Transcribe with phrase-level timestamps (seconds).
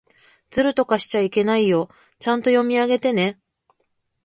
[0.49, 1.87] ずるとかしちゃいけないよ。
[2.17, 3.39] ちゃんと読み上げてね。